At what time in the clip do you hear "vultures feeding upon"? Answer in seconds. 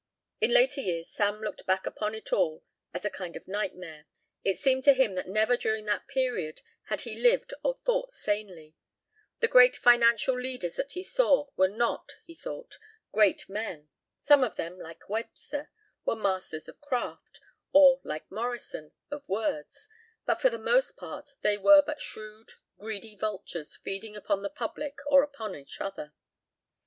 23.15-24.41